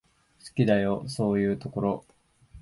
[0.43, 2.05] 好きだよ、そういうところ。